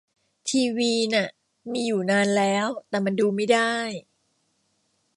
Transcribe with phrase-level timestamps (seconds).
[0.49, 1.27] ทีวีน่ะ
[1.71, 3.73] มีอยู่นานแล้ว แต่มันดูไม่ได้